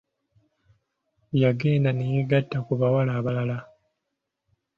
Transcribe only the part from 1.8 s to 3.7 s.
ne yeegatta ku bawala abalala.